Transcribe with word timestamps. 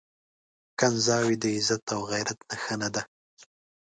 کنځاوي 0.79 1.35
د 1.39 1.45
عزت 1.55 1.83
او 1.95 1.99
غيرت 2.11 2.37
نښه 2.49 2.75
نه 2.81 2.89
ده. 2.93 3.01